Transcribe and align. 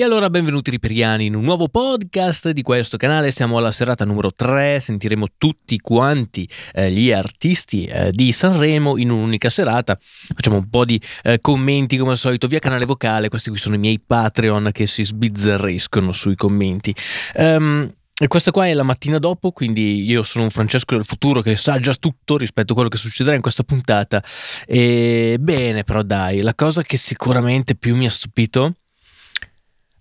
E 0.00 0.04
allora 0.04 0.30
benvenuti 0.30 0.70
riperiani 0.70 1.26
in 1.26 1.34
un 1.34 1.42
nuovo 1.42 1.68
podcast 1.68 2.50
di 2.50 2.62
questo 2.62 2.96
canale, 2.96 3.32
siamo 3.32 3.58
alla 3.58 3.72
serata 3.72 4.04
numero 4.04 4.32
3, 4.32 4.78
sentiremo 4.78 5.26
tutti 5.36 5.76
quanti 5.80 6.48
eh, 6.72 6.92
gli 6.92 7.10
artisti 7.10 7.84
eh, 7.84 8.12
di 8.12 8.30
Sanremo 8.30 8.96
in 8.96 9.10
un'unica 9.10 9.50
serata, 9.50 9.98
facciamo 10.00 10.58
un 10.58 10.70
po' 10.70 10.84
di 10.84 11.02
eh, 11.24 11.40
commenti 11.40 11.96
come 11.96 12.12
al 12.12 12.16
solito 12.16 12.46
via 12.46 12.60
canale 12.60 12.84
vocale, 12.84 13.28
questi 13.28 13.50
qui 13.50 13.58
sono 13.58 13.74
i 13.74 13.78
miei 13.78 13.98
Patreon 13.98 14.70
che 14.70 14.86
si 14.86 15.04
sbizzarriscono 15.04 16.12
sui 16.12 16.36
commenti. 16.36 16.94
Um, 17.34 17.92
e 18.20 18.28
questa 18.28 18.52
qua 18.52 18.68
è 18.68 18.74
la 18.74 18.84
mattina 18.84 19.18
dopo, 19.18 19.50
quindi 19.50 20.04
io 20.04 20.22
sono 20.22 20.44
un 20.44 20.50
Francesco 20.50 20.94
del 20.94 21.04
futuro 21.04 21.40
che 21.40 21.56
sa 21.56 21.80
già 21.80 21.94
tutto 21.94 22.36
rispetto 22.36 22.70
a 22.70 22.74
quello 22.74 22.88
che 22.88 22.98
succederà 22.98 23.34
in 23.34 23.42
questa 23.42 23.64
puntata. 23.64 24.22
E 24.64 25.38
bene, 25.40 25.82
però 25.82 26.02
dai, 26.02 26.40
la 26.40 26.54
cosa 26.54 26.82
che 26.82 26.96
sicuramente 26.96 27.74
più 27.74 27.96
mi 27.96 28.06
ha 28.06 28.10
stupito 28.10 28.74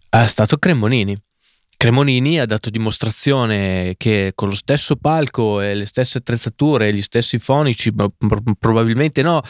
è 0.10 0.26
stato 0.26 0.58
Cremonini. 0.58 1.18
Cremonini 1.78 2.40
ha 2.40 2.46
dato 2.46 2.72
dimostrazione 2.72 3.94
che 3.98 4.32
con 4.34 4.50
lo 4.50 4.56
stesso 4.56 4.96
palco 4.96 5.62
e 5.62 5.76
le 5.76 5.86
stesse 5.86 6.18
attrezzature 6.18 6.88
e 6.88 6.94
gli 6.94 7.04
stessi 7.04 7.38
fonici, 7.38 7.94
probabilmente 8.58 9.22
no, 9.22 9.42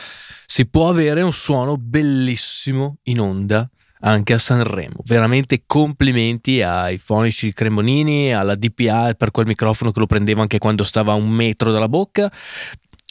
si 0.45 0.67
può 0.67 0.89
avere 0.89 1.21
un 1.21 1.31
suono 1.31 1.77
bellissimo 1.77 2.97
in 3.03 3.21
onda 3.21 3.69
anche 4.01 4.33
a 4.33 4.37
Sanremo. 4.37 4.97
Veramente 5.05 5.63
complimenti 5.65 6.61
ai 6.61 6.97
fonici 6.97 7.53
Cremonini, 7.53 8.33
alla 8.33 8.55
DPA 8.55 9.13
per 9.13 9.31
quel 9.31 9.47
microfono 9.47 9.91
che 9.91 9.99
lo 9.99 10.05
prendeva 10.05 10.41
anche 10.41 10.57
quando 10.57 10.83
stava 10.83 11.13
a 11.13 11.15
un 11.15 11.29
metro 11.29 11.71
dalla 11.71 11.89
bocca. 11.89 12.31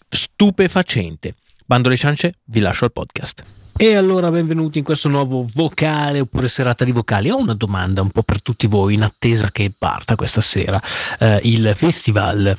Stupefacente. 0.09 1.37
Bando 1.65 1.89
le 1.89 1.97
ciance, 1.97 2.35
vi 2.45 2.61
lascio 2.61 2.85
al 2.85 2.93
podcast. 2.93 3.45
E 3.79 3.95
allora 3.95 4.31
benvenuti 4.31 4.79
in 4.79 4.85
questo 4.85 5.11
nuovo 5.11 5.47
vocale 5.53 6.21
oppure 6.21 6.49
serata 6.49 6.83
di 6.83 6.93
vocali. 6.93 7.29
Ho 7.29 7.37
una 7.37 7.53
domanda 7.53 8.01
un 8.01 8.09
po' 8.09 8.23
per 8.23 8.41
tutti 8.41 8.67
voi 8.67 8.95
in 8.95 9.03
attesa 9.03 9.51
che 9.51 9.71
parta 9.77 10.17
questa 10.17 10.41
sera 10.41 10.81
eh, 11.19 11.41
il 11.43 11.75
festival. 11.77 12.57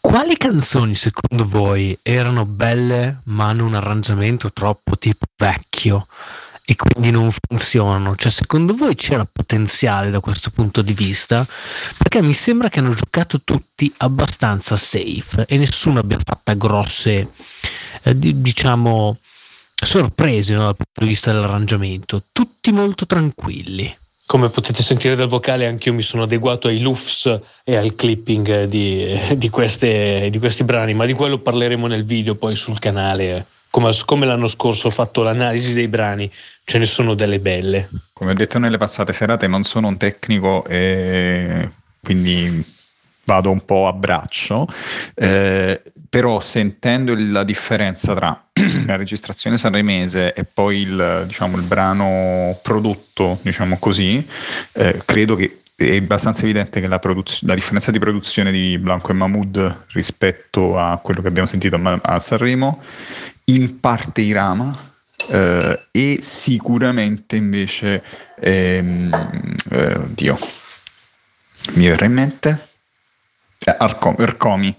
Quali 0.00 0.36
canzoni 0.36 0.96
secondo 0.96 1.46
voi 1.46 1.96
erano 2.02 2.46
belle 2.46 3.20
ma 3.26 3.50
hanno 3.50 3.64
un 3.64 3.74
arrangiamento 3.74 4.52
troppo 4.52 4.98
tipo 4.98 5.26
vecchio 5.36 6.08
e 6.64 6.74
quindi 6.74 7.12
non 7.12 7.30
funzionano? 7.30 8.16
Cioè 8.16 8.32
secondo 8.32 8.74
voi 8.74 8.96
c'era 8.96 9.24
potenziale 9.30 10.10
da 10.10 10.18
questo 10.18 10.50
punto 10.50 10.82
di 10.82 10.94
vista? 10.94 11.46
Perché 11.96 12.22
mi 12.22 12.34
sembra 12.34 12.68
che 12.68 12.80
hanno 12.80 12.94
giocato 12.94 13.40
tutti 13.44 13.92
abbastanza 13.98 14.74
safe 14.74 15.44
e 15.46 15.56
nessuno 15.58 16.00
abbia 16.00 16.18
fatto 16.18 16.56
grosse, 16.56 17.28
eh, 18.02 18.18
diciamo 18.18 19.16
sorpresi 19.86 20.52
no, 20.52 20.64
dal 20.64 20.76
punto 20.76 21.00
di 21.00 21.06
vista 21.06 21.32
dell'arrangiamento, 21.32 22.24
tutti 22.32 22.72
molto 22.72 23.06
tranquilli. 23.06 23.96
Come 24.26 24.48
potete 24.48 24.82
sentire 24.82 25.16
dal 25.16 25.28
vocale, 25.28 25.66
anche 25.66 25.88
io 25.88 25.94
mi 25.94 26.02
sono 26.02 26.22
adeguato 26.22 26.68
ai 26.68 26.80
loofs 26.80 27.40
e 27.64 27.76
al 27.76 27.96
clipping 27.96 28.64
di, 28.64 29.18
di, 29.36 29.48
queste, 29.48 30.28
di 30.30 30.38
questi 30.38 30.62
brani, 30.62 30.94
ma 30.94 31.04
di 31.04 31.14
quello 31.14 31.38
parleremo 31.38 31.88
nel 31.88 32.04
video 32.04 32.36
poi 32.36 32.54
sul 32.54 32.78
canale. 32.78 33.46
Come, 33.70 33.92
come, 34.04 34.26
l'anno 34.26 34.46
scorso 34.46 34.86
ho 34.86 34.90
fatto 34.90 35.22
l'analisi 35.22 35.74
dei 35.74 35.88
brani, 35.88 36.30
ce 36.64 36.78
ne 36.78 36.86
sono 36.86 37.14
delle 37.14 37.40
belle. 37.40 37.88
Come 38.12 38.30
ho 38.30 38.34
detto 38.34 38.58
nelle 38.60 38.78
passate 38.78 39.12
serate, 39.12 39.48
non 39.48 39.64
sono 39.64 39.88
un 39.88 39.96
tecnico 39.96 40.64
e 40.64 41.68
quindi 42.00 42.64
vado 43.24 43.50
un 43.50 43.64
po' 43.64 43.86
a 43.86 43.92
braccio, 43.92 44.66
eh, 45.14 45.82
però 46.08 46.40
sentendo 46.40 47.14
la 47.16 47.44
differenza 47.44 48.14
tra 48.14 48.49
la 48.86 48.96
registrazione 48.96 49.58
sanremese 49.58 50.32
e 50.32 50.44
poi 50.44 50.80
il, 50.80 51.24
diciamo, 51.26 51.56
il 51.56 51.62
brano 51.62 52.58
prodotto, 52.62 53.38
diciamo 53.42 53.78
così, 53.78 54.26
eh, 54.74 55.00
credo 55.04 55.36
che 55.36 55.60
è 55.76 55.96
abbastanza 55.96 56.42
evidente 56.42 56.80
che 56.80 56.88
la, 56.88 56.98
produz- 56.98 57.42
la, 57.42 57.54
differenza 57.54 57.90
di 57.90 57.98
produzione 57.98 58.52
di 58.52 58.76
Blanco 58.76 59.10
e 59.10 59.14
Mahmood 59.14 59.84
rispetto 59.92 60.78
a 60.78 60.98
quello 60.98 61.22
che 61.22 61.28
abbiamo 61.28 61.48
sentito 61.48 61.76
a, 61.76 61.98
a 62.02 62.20
Sanremo 62.20 62.82
in 63.44 63.80
parte 63.80 64.20
irama 64.20 64.76
eh, 65.28 65.86
e 65.90 66.18
sicuramente 66.20 67.36
invece 67.36 68.02
ehm, 68.38 69.54
eh, 69.70 70.00
Dio 70.08 70.38
mi 71.74 71.88
verrà 71.88 72.04
in 72.04 72.12
mente 72.12 72.68
eh, 73.64 73.76
Arcomi 73.78 74.74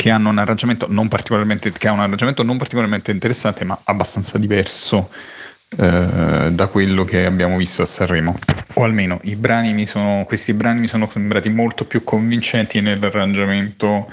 che 0.00 0.08
hanno 0.08 0.30
un 0.30 0.38
arrangiamento 0.38 0.86
non 0.88 1.08
particolarmente, 1.08 1.72
che 1.72 1.86
ha 1.86 1.92
un 1.92 2.00
arrangiamento 2.00 2.42
non 2.42 2.56
particolarmente 2.56 3.10
interessante, 3.10 3.66
ma 3.66 3.78
abbastanza 3.84 4.38
diverso 4.38 5.10
eh, 5.76 6.48
da 6.50 6.66
quello 6.68 7.04
che 7.04 7.26
abbiamo 7.26 7.58
visto 7.58 7.82
a 7.82 7.84
Sanremo. 7.84 8.38
O 8.76 8.84
almeno 8.84 9.20
brani 9.36 9.74
sono, 9.84 10.24
questi 10.26 10.54
brani 10.54 10.80
mi 10.80 10.86
sono 10.86 11.06
sembrati 11.12 11.50
molto 11.50 11.84
più 11.84 12.02
convincenti 12.02 12.80
nell'arrangiamento 12.80 14.10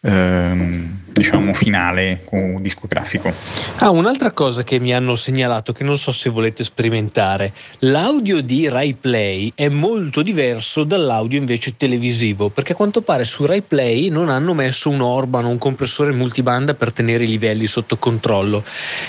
ehm, 0.00 0.98
diciamo 1.12 1.52
finale 1.52 2.24
discografico. 2.60 3.32
Ah, 3.78 3.90
un'altra 3.90 4.30
cosa 4.32 4.62
che 4.62 4.78
mi 4.78 4.94
hanno 4.94 5.14
segnalato 5.14 5.72
che 5.72 5.84
non 5.84 5.98
so 5.98 6.12
se 6.12 6.30
volete 6.30 6.64
sperimentare, 6.64 7.52
l'audio 7.80 8.40
di 8.40 8.68
Rai 8.68 8.94
Play 8.94 9.52
è 9.54 9.68
molto 9.68 10.22
diverso 10.22 10.84
dall'audio 10.84 11.38
invece 11.38 11.76
televisivo, 11.76 12.48
perché 12.48 12.72
a 12.72 12.76
quanto 12.76 13.02
pare 13.02 13.24
su 13.24 13.44
Rai 13.44 13.62
Play 13.62 14.08
non 14.08 14.28
hanno 14.30 14.54
messo 14.54 14.88
un 14.88 15.00
Orban 15.00 15.44
o 15.44 15.48
un 15.48 15.58
compressore 15.58 16.12
multibanda 16.12 16.74
per 16.74 16.92
tenere 16.92 17.24
i 17.24 17.28
livelli 17.28 17.66
sotto 17.66 17.96
controllo 17.98 18.64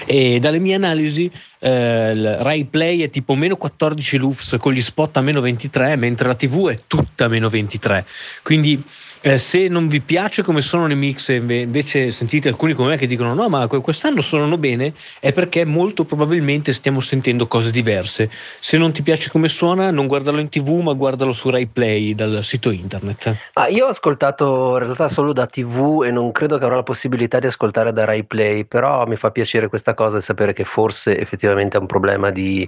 e 0.05 0.39
dalle 0.39 0.59
mie 0.59 0.75
analisi 0.75 1.31
eh, 1.59 2.41
Rai 2.41 2.65
Play 2.65 3.01
è 3.01 3.09
tipo 3.09 3.35
meno 3.35 3.55
14 3.55 4.17
lufs 4.17 4.57
con 4.59 4.73
gli 4.73 4.81
spot 4.81 5.17
a 5.17 5.21
meno 5.21 5.41
23, 5.41 5.95
mentre 5.95 6.27
la 6.27 6.35
TV 6.35 6.69
è 6.69 6.79
tutta 6.87 7.27
meno 7.27 7.47
23. 7.47 8.05
Quindi 8.41 8.83
eh, 9.23 9.37
se 9.37 9.67
non 9.67 9.87
vi 9.87 10.01
piace 10.01 10.41
come 10.41 10.61
suonano 10.61 10.93
i 10.93 10.95
mix 10.95 11.29
e 11.29 11.35
invece 11.35 12.09
sentite 12.09 12.47
alcuni 12.47 12.73
come 12.73 12.89
me 12.89 12.97
che 12.97 13.05
dicono 13.05 13.35
no 13.35 13.49
ma 13.49 13.67
quest'anno 13.67 14.19
suonano 14.19 14.57
bene 14.57 14.93
è 15.19 15.31
perché 15.31 15.63
molto 15.63 16.05
probabilmente 16.05 16.73
stiamo 16.73 16.99
sentendo 17.01 17.45
cose 17.45 17.69
diverse. 17.69 18.31
Se 18.59 18.77
non 18.77 18.91
ti 18.91 19.03
piace 19.03 19.29
come 19.29 19.47
suona 19.47 19.91
non 19.91 20.07
guardarlo 20.07 20.39
in 20.39 20.49
tv 20.49 20.79
ma 20.81 20.93
guardalo 20.93 21.31
su 21.33 21.51
Rai 21.51 21.67
Play 21.67 22.15
dal 22.15 22.43
sito 22.43 22.71
internet. 22.71 23.35
Ah, 23.53 23.67
io 23.67 23.85
ho 23.85 23.89
ascoltato 23.89 24.77
in 24.77 24.85
realtà 24.85 25.07
solo 25.07 25.33
da 25.33 25.45
tv 25.45 26.03
e 26.03 26.09
non 26.09 26.31
credo 26.31 26.57
che 26.57 26.63
avrò 26.63 26.77
la 26.77 26.83
possibilità 26.83 27.37
di 27.37 27.45
ascoltare 27.45 27.93
da 27.93 28.05
Rai 28.05 28.23
Play 28.23 28.65
però 28.65 29.05
mi 29.05 29.17
fa 29.17 29.29
piacere 29.29 29.67
questa 29.67 29.93
cosa 29.93 30.17
e 30.17 30.21
sapere 30.21 30.53
che 30.53 30.63
forse 30.63 31.15
effettivamente 31.17 31.77
è 31.77 31.79
un 31.79 31.85
problema 31.85 32.31
di 32.31 32.67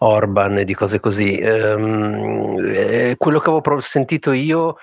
Orban 0.00 0.58
e 0.58 0.64
di 0.64 0.74
cose 0.74 0.98
così. 0.98 1.38
Ehm, 1.38 2.58
eh, 2.64 3.14
quello 3.16 3.38
che 3.38 3.48
avevo 3.48 3.80
sentito 3.80 4.32
io 4.32 4.76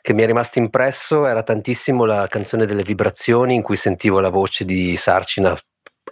che 0.00 0.12
mi 0.12 0.22
è 0.22 0.26
rimasto 0.26 0.58
impresso 0.58 1.26
era 1.26 1.42
tantissimo 1.42 2.04
la 2.04 2.26
canzone 2.28 2.66
delle 2.66 2.82
vibrazioni 2.82 3.54
in 3.54 3.62
cui 3.62 3.76
sentivo 3.76 4.20
la 4.20 4.30
voce 4.30 4.64
di 4.64 4.96
Sarcina 4.96 5.56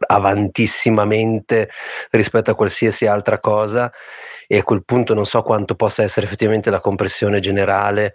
avantissimamente 0.09 1.71
rispetto 2.11 2.51
a 2.51 2.55
qualsiasi 2.55 3.07
altra 3.07 3.39
cosa 3.39 3.91
e 4.47 4.59
a 4.59 4.63
quel 4.63 4.85
punto 4.85 5.15
non 5.15 5.25
so 5.25 5.43
quanto 5.43 5.75
possa 5.75 6.03
essere 6.03 6.27
effettivamente 6.27 6.71
la 6.71 6.81
compressione 6.81 7.41
generale 7.41 8.15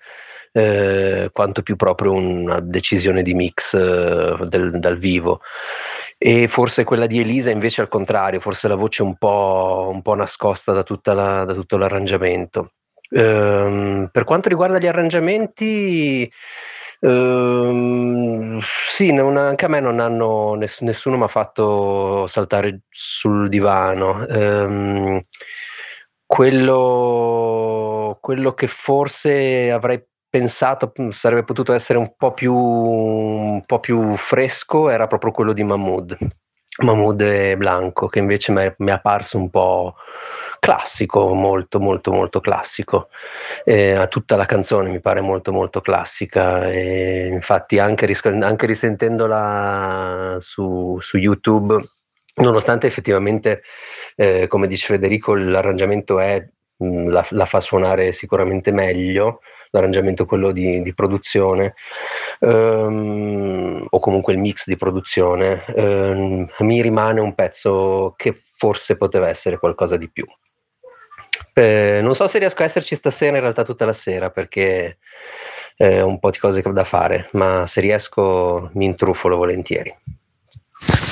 eh, 0.53 1.29
quanto 1.31 1.61
più 1.61 1.75
proprio 1.75 2.13
una 2.13 2.59
decisione 2.59 3.21
di 3.21 3.33
mix 3.33 3.73
eh, 3.73 4.37
del, 4.47 4.79
dal 4.79 4.97
vivo. 4.97 5.41
E 6.17 6.47
forse 6.47 6.83
quella 6.83 7.07
di 7.07 7.19
Elisa 7.19 7.49
invece 7.49 7.81
al 7.81 7.87
contrario 7.87 8.39
forse 8.39 8.67
la 8.67 8.75
voce 8.75 9.01
un 9.01 9.15
po', 9.15 9.89
un 9.91 10.01
po 10.01 10.13
nascosta 10.13 10.71
da, 10.71 10.83
la, 11.13 11.45
da 11.45 11.53
tutto 11.53 11.77
l'arrangiamento 11.77 12.73
Ehm, 13.11 14.09
per 14.11 14.23
quanto 14.23 14.49
riguarda 14.49 14.77
gli 14.79 14.87
arrangiamenti, 14.87 16.31
ehm, 17.01 18.59
sì, 18.61 19.11
non, 19.11 19.37
anche 19.37 19.65
a 19.65 19.67
me 19.67 19.79
non 19.79 19.99
hanno, 19.99 20.53
ness- 20.55 20.81
nessuno 20.81 21.17
mi 21.17 21.23
ha 21.23 21.27
fatto 21.27 22.25
saltare 22.27 22.81
sul 22.89 23.49
divano. 23.49 24.25
Ehm, 24.27 25.19
quello, 26.25 28.17
quello 28.21 28.53
che 28.53 28.67
forse 28.67 29.71
avrei 29.71 30.01
pensato 30.29 30.93
sarebbe 31.09 31.43
potuto 31.43 31.73
essere 31.73 31.99
un 31.99 32.13
po' 32.15 32.33
più, 32.33 32.53
un 32.55 33.63
po' 33.65 33.79
più 33.79 34.15
fresco 34.15 34.89
era 34.89 35.07
proprio 35.07 35.31
quello 35.31 35.53
di 35.53 35.63
Mahmood. 35.63 36.17
Mahmood 36.83 37.55
Blanco, 37.57 38.07
che 38.07 38.19
invece 38.19 38.53
mi 38.53 38.89
è 38.89 38.91
apparso 38.91 39.37
un 39.37 39.49
po' 39.49 39.95
classico, 40.61 41.33
molto 41.33 41.79
molto 41.79 42.11
molto 42.11 42.39
classico. 42.39 43.09
Eh, 43.65 44.05
tutta 44.09 44.35
la 44.35 44.45
canzone 44.45 44.89
mi 44.91 44.99
pare 44.99 45.19
molto 45.19 45.51
molto 45.51 45.81
classica 45.81 46.69
e 46.69 47.25
infatti 47.31 47.79
anche, 47.79 48.05
ris- 48.05 48.23
anche 48.25 48.67
risentendola 48.67 50.37
su, 50.39 50.97
su, 51.01 51.17
YouTube, 51.17 51.83
nonostante 52.35 52.85
effettivamente, 52.85 53.63
eh, 54.15 54.45
come 54.47 54.67
dice 54.67 54.85
Federico, 54.85 55.33
l'arrangiamento 55.35 56.19
è, 56.19 56.47
la, 56.77 57.25
la 57.31 57.45
fa 57.45 57.59
suonare 57.59 58.11
sicuramente 58.11 58.71
meglio, 58.71 59.39
l'arrangiamento 59.71 60.25
quello 60.25 60.51
di, 60.51 60.83
di 60.83 60.93
produzione 60.93 61.73
um, 62.41 63.83
o 63.89 63.99
comunque 63.99 64.33
il 64.33 64.39
mix 64.39 64.67
di 64.67 64.77
produzione, 64.77 65.63
um, 65.75 66.47
mi 66.59 66.81
rimane 66.83 67.19
un 67.19 67.33
pezzo 67.33 68.13
che 68.15 68.35
forse 68.55 68.95
poteva 68.95 69.27
essere 69.27 69.57
qualcosa 69.57 69.97
di 69.97 70.07
più. 70.07 70.23
Eh, 71.53 71.99
non 72.01 72.15
so 72.15 72.27
se 72.27 72.39
riesco 72.39 72.61
a 72.61 72.65
esserci 72.65 72.95
stasera 72.95 73.35
in 73.35 73.41
realtà 73.41 73.63
tutta 73.63 73.85
la 73.85 73.93
sera 73.93 74.29
perché 74.29 74.97
eh, 75.77 76.01
ho 76.01 76.07
un 76.07 76.19
po' 76.19 76.29
di 76.29 76.37
cose 76.37 76.61
da 76.61 76.83
fare, 76.83 77.29
ma 77.33 77.65
se 77.67 77.81
riesco 77.81 78.69
mi 78.73 78.85
intrufolo 78.85 79.37
volentieri. 79.37 79.95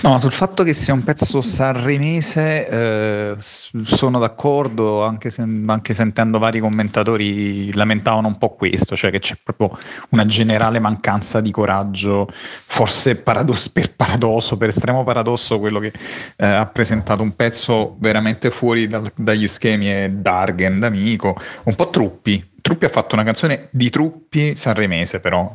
No, 0.02 0.18
sul 0.18 0.32
fatto 0.32 0.64
che 0.64 0.74
sia 0.74 0.94
un 0.94 1.04
pezzo 1.04 1.42
sanremese 1.42 2.70
eh, 2.70 3.36
sono 3.38 4.18
d'accordo, 4.18 5.04
anche, 5.04 5.30
se, 5.30 5.42
anche, 5.42 5.94
sentendo 5.94 6.40
vari 6.40 6.62
commentatori 6.62 7.74
lamentavano 7.74 8.28
un 8.28 8.38
po' 8.38 8.56
questo, 8.56 8.96
cioè 8.96 9.12
che 9.12 9.20
c'è 9.20 9.38
proprio 9.44 9.78
una 10.12 10.26
generale 10.26 10.80
mancanza 10.80 11.42
di 11.42 11.52
coraggio, 11.52 12.30
forse 12.32 13.18
paradosso, 13.18 13.72
per 13.74 13.94
paradosso, 13.94 14.56
per 14.56 14.70
estremo 14.70 15.04
paradosso, 15.04 15.60
quello 15.60 15.80
che 15.80 15.92
eh, 16.38 16.46
ha 16.46 16.66
presentato 16.66 17.22
un 17.22 17.36
pezzo 17.36 17.98
veramente 18.00 18.52
fuori 18.52 18.88
dal, 18.88 19.12
dagli 19.16 19.50
schemi 19.50 19.88
è 19.88 20.10
Dargen, 20.10 20.80
d'amico, 20.80 21.36
un 21.64 21.76
po' 21.76 21.90
truppi. 21.90 22.52
Truppi 22.62 22.86
ha 22.86 22.90
fatto 22.90 23.16
una 23.16 23.24
canzone 23.26 23.68
di 23.72 23.90
Truppi 23.90 24.56
sanremese 24.56 25.20
però, 25.20 25.54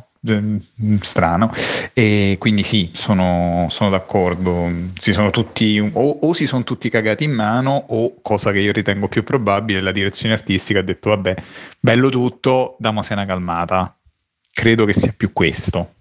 strano. 1.01 1.51
E 1.93 2.35
quindi 2.39 2.63
sì 2.63 2.91
sono, 2.93 3.67
sono 3.69 3.89
d'accordo. 3.89 4.69
Si 4.97 5.13
sono 5.13 5.29
tutti 5.29 5.79
o, 5.79 6.19
o, 6.21 6.33
si 6.33 6.45
sono 6.45 6.63
tutti 6.63 6.89
cagati 6.89 7.23
in 7.23 7.31
mano 7.31 7.85
o 7.89 8.15
cosa 8.21 8.51
che 8.51 8.59
io 8.59 8.71
ritengo 8.71 9.07
più 9.07 9.23
probabile 9.23 9.81
la 9.81 9.91
direzione 9.91 10.33
artistica 10.33 10.79
ha 10.79 10.83
detto 10.83 11.09
vabbè 11.09 11.35
bello 11.79 12.09
tutto 12.09 12.75
damose 12.79 13.13
una 13.13 13.25
calmata. 13.25 13.97
Credo 14.51 14.85
che 14.85 14.93
sia 14.93 15.13
più 15.15 15.33
questo. 15.33 15.93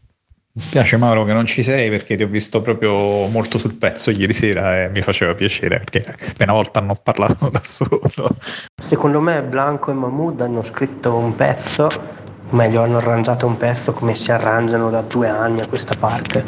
Mi 0.57 0.63
spiace 0.63 0.97
Mauro 0.97 1.25
che 1.25 1.33
non 1.33 1.47
ci 1.47 1.65
sei 1.65 1.91
perché 1.91 2.17
ti 2.17 2.23
ho 2.23 2.29
visto 2.29 2.63
proprio 2.63 3.27
molto 3.27 3.59
sul 3.59 3.75
pezzo 3.75 4.13
ieri 4.13 4.33
sera 4.33 4.85
e 4.85 4.89
mi 4.89 5.01
faceva 5.01 5.35
piacere 5.35 5.81
perché 5.81 6.15
per 6.17 6.47
una 6.47 6.53
volta 6.53 6.79
hanno 6.79 6.95
parlato 6.95 7.49
da 7.51 7.61
solo. 7.61 8.01
Secondo 8.81 9.21
me 9.21 9.43
Blanco 9.43 9.91
e 9.91 9.95
Mahmood 9.95 10.43
hanno 10.43 10.63
scritto 10.63 11.17
un 11.17 11.35
pezzo 11.35 11.91
meglio 12.51 12.83
hanno 12.83 12.99
arrangiato 12.99 13.47
un 13.47 13.57
pezzo 13.57 13.93
come 13.93 14.15
si 14.15 14.31
arrangiano 14.31 14.91
da 14.91 15.03
due 15.03 15.29
anni 15.29 15.61
a 15.61 15.67
questa 15.67 15.95
parte. 15.99 16.45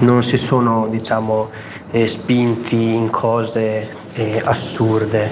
Non 0.00 0.22
si 0.22 0.36
sono, 0.36 0.88
diciamo, 0.88 1.50
eh, 1.90 2.06
spinti 2.08 2.94
in 2.94 3.10
cose 3.10 3.88
eh, 4.14 4.42
assurde. 4.44 5.30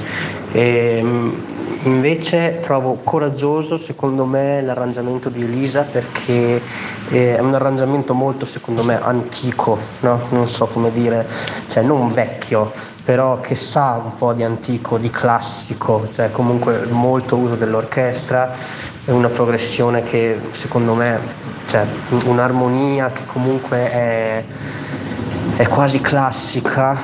E, 0.52 0.98
ehm, 0.98 1.56
invece 1.82 2.58
trovo 2.60 2.98
coraggioso 3.04 3.76
secondo 3.76 4.24
me 4.24 4.60
l'arrangiamento 4.62 5.28
di 5.28 5.42
Elisa 5.42 5.82
perché 5.82 6.60
eh, 7.10 7.36
è 7.36 7.40
un 7.40 7.54
arrangiamento 7.54 8.14
molto 8.14 8.44
secondo 8.44 8.82
me 8.82 9.00
antico, 9.00 9.78
no? 10.00 10.22
non 10.30 10.48
so 10.48 10.66
come 10.66 10.90
dire, 10.90 11.26
cioè 11.68 11.82
non 11.82 12.12
vecchio, 12.12 12.72
però 13.08 13.40
che 13.40 13.54
sa 13.54 13.98
un 14.04 14.18
po' 14.18 14.34
di 14.34 14.42
antico, 14.42 14.98
di 14.98 15.08
classico, 15.08 16.06
cioè 16.10 16.30
comunque 16.30 16.84
molto 16.90 17.36
uso 17.36 17.54
dell'orchestra 17.54 18.52
è 19.02 19.10
una 19.12 19.30
progressione 19.30 20.02
che 20.02 20.38
secondo 20.50 20.92
me, 20.92 21.18
cioè 21.68 21.86
un'armonia 22.26 23.10
che 23.10 23.22
comunque 23.24 23.90
è, 23.90 24.44
è 25.56 25.66
quasi 25.68 26.02
classica, 26.02 27.00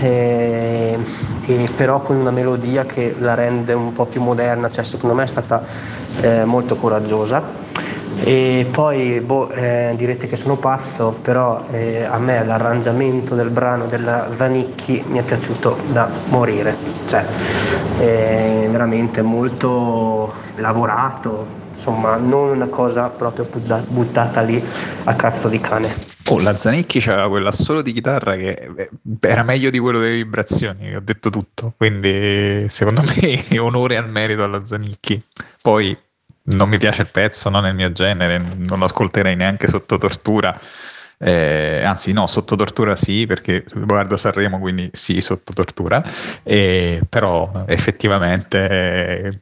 e, 0.00 0.98
e 1.46 1.70
però 1.76 2.00
con 2.00 2.16
una 2.16 2.32
melodia 2.32 2.84
che 2.84 3.14
la 3.16 3.34
rende 3.34 3.74
un 3.74 3.92
po' 3.92 4.06
più 4.06 4.22
moderna, 4.22 4.72
cioè 4.72 4.82
secondo 4.82 5.14
me 5.14 5.22
è 5.22 5.28
stata 5.28 5.62
eh, 6.20 6.44
molto 6.44 6.74
coraggiosa 6.74 7.73
e 8.22 8.66
poi 8.70 9.20
boh, 9.20 9.50
eh, 9.50 9.94
direte 9.96 10.26
che 10.26 10.36
sono 10.36 10.56
pazzo, 10.56 11.18
però 11.20 11.64
eh, 11.70 12.04
a 12.04 12.18
me 12.18 12.44
l'arrangiamento 12.44 13.34
del 13.34 13.50
brano 13.50 13.86
della 13.86 14.28
Vanicchi 14.34 15.02
mi 15.08 15.18
è 15.18 15.22
piaciuto 15.22 15.76
da 15.90 16.08
morire, 16.28 16.76
cioè 17.06 17.24
è 17.98 18.66
veramente 18.70 19.22
molto 19.22 20.32
lavorato, 20.56 21.46
insomma 21.74 22.16
non 22.16 22.50
una 22.50 22.68
cosa 22.68 23.08
proprio 23.08 23.46
buttata 23.88 24.40
lì 24.42 24.62
a 25.04 25.14
cazzo 25.14 25.48
di 25.48 25.60
cane. 25.60 26.12
Oh, 26.30 26.40
la 26.40 26.56
Zanicchi 26.56 27.00
c'era 27.00 27.28
quella 27.28 27.52
solo 27.52 27.82
di 27.82 27.92
chitarra 27.92 28.34
che 28.36 28.70
eh, 28.74 28.90
era 29.20 29.42
meglio 29.42 29.68
di 29.68 29.78
quello 29.78 29.98
delle 29.98 30.14
vibrazioni, 30.14 30.94
ho 30.94 31.02
detto 31.02 31.28
tutto, 31.28 31.74
quindi 31.76 32.66
secondo 32.70 33.02
me 33.02 33.44
onore 33.60 33.98
al 33.98 34.08
merito 34.08 34.42
alla 34.42 34.64
Zanicchi. 34.64 35.20
Poi 35.60 35.94
non 36.46 36.68
mi 36.68 36.78
piace 36.78 37.02
il 37.02 37.08
pezzo, 37.10 37.48
non 37.48 37.64
è 37.64 37.70
il 37.70 37.74
mio 37.74 37.92
genere, 37.92 38.42
non 38.56 38.78
lo 38.78 38.84
ascolterei 38.84 39.36
neanche 39.36 39.68
sotto 39.68 39.98
tortura. 39.98 40.58
Eh, 41.16 41.82
anzi, 41.84 42.12
no, 42.12 42.26
sotto 42.26 42.56
tortura 42.56 42.96
sì, 42.96 43.24
perché 43.26 43.64
guardo 43.74 44.16
Sanremo, 44.16 44.58
quindi 44.58 44.90
sì, 44.92 45.20
sotto 45.20 45.52
tortura. 45.52 46.02
Eh, 46.42 47.00
però 47.08 47.64
effettivamente 47.66 48.68
eh, 48.68 49.38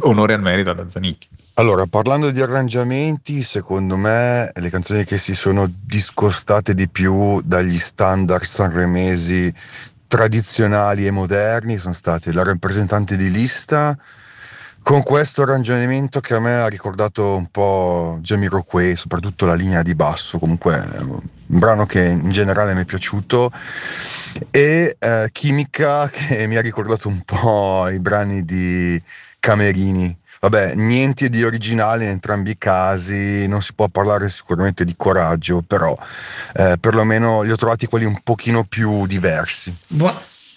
onore 0.00 0.34
al 0.34 0.42
merito 0.42 0.70
ad 0.70 0.86
Zanicchi. 0.86 1.28
Allora, 1.54 1.86
parlando 1.86 2.30
di 2.30 2.40
arrangiamenti, 2.40 3.42
secondo 3.42 3.96
me 3.96 4.50
le 4.54 4.70
canzoni 4.70 5.04
che 5.04 5.18
si 5.18 5.34
sono 5.34 5.70
discostate 5.70 6.74
di 6.74 6.88
più 6.88 7.40
dagli 7.42 7.78
standard 7.78 8.44
sanremesi 8.44 9.52
tradizionali 10.06 11.06
e 11.06 11.10
moderni 11.10 11.76
sono 11.76 11.94
state 11.94 12.32
la 12.32 12.42
rappresentante 12.42 13.16
di 13.16 13.30
lista 13.30 13.96
con 14.82 15.02
questo 15.02 15.42
arrangiamento 15.42 16.20
che 16.20 16.34
a 16.34 16.40
me 16.40 16.54
ha 16.54 16.66
ricordato 16.66 17.36
un 17.36 17.46
po' 17.46 18.18
Jamiroquai, 18.20 18.96
soprattutto 18.96 19.46
la 19.46 19.54
linea 19.54 19.82
di 19.82 19.94
basso, 19.94 20.38
comunque 20.38 20.74
un 20.98 21.20
brano 21.46 21.86
che 21.86 22.04
in 22.04 22.30
generale 22.30 22.74
mi 22.74 22.82
è 22.82 22.84
piaciuto, 22.84 23.52
e 24.50 24.96
eh, 24.98 25.28
Chimica 25.30 26.10
che 26.10 26.46
mi 26.46 26.56
ha 26.56 26.60
ricordato 26.60 27.08
un 27.08 27.22
po' 27.22 27.88
i 27.88 28.00
brani 28.00 28.44
di 28.44 29.00
Camerini. 29.38 30.18
Vabbè, 30.40 30.74
niente 30.74 31.28
di 31.28 31.44
originale 31.44 32.02
in 32.02 32.10
entrambi 32.10 32.50
i 32.50 32.58
casi, 32.58 33.46
non 33.46 33.62
si 33.62 33.74
può 33.74 33.86
parlare 33.86 34.28
sicuramente 34.28 34.84
di 34.84 34.94
coraggio, 34.96 35.62
però 35.64 35.96
eh, 36.54 36.76
perlomeno 36.80 37.42
li 37.42 37.52
ho 37.52 37.56
trovati 37.56 37.86
quelli 37.86 38.06
un 38.06 38.18
pochino 38.24 38.64
più 38.64 39.06
diversi. 39.06 39.72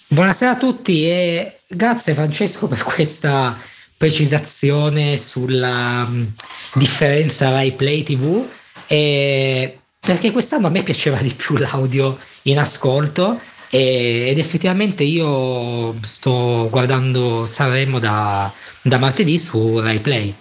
Buonasera 0.08 0.50
a 0.50 0.56
tutti 0.56 1.08
e 1.08 1.60
grazie 1.68 2.14
Francesco 2.14 2.66
per 2.66 2.82
questa 2.82 3.56
precisazione 3.96 5.16
sulla 5.16 6.04
um, 6.06 6.30
differenza 6.74 7.50
Rai 7.50 7.72
Play 7.72 8.02
TV 8.02 8.46
e 8.86 9.78
perché 9.98 10.30
quest'anno 10.30 10.66
a 10.66 10.70
me 10.70 10.82
piaceva 10.82 11.16
di 11.16 11.32
più 11.34 11.56
l'audio 11.56 12.18
in 12.42 12.58
ascolto 12.58 13.40
e, 13.70 14.26
ed 14.28 14.38
effettivamente 14.38 15.02
io 15.02 15.96
sto 16.02 16.68
guardando 16.70 17.46
Sanremo 17.46 17.98
da, 17.98 18.52
da 18.82 18.98
martedì 18.98 19.38
su 19.38 19.80
Rai 19.80 19.98
Play 19.98 20.34